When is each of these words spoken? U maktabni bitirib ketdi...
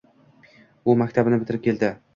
U 0.93 0.97
maktabni 1.05 1.43
bitirib 1.45 1.67
ketdi... 1.71 1.97